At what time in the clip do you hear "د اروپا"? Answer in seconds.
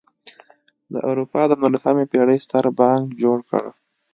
0.91-1.41